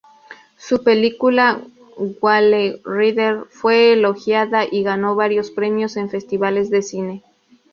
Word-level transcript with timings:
Su 0.57 0.81
película 0.83 1.61
"Whale 1.95 2.81
Rider" 2.83 3.45
fue 3.51 3.93
elogiada 3.93 4.63
y 4.65 4.81
ganó 4.81 5.13
varios 5.13 5.51
premios 5.51 5.95
en 5.95 6.09
festivales 6.09 6.71
de 6.71 6.81
cine. 6.81 7.23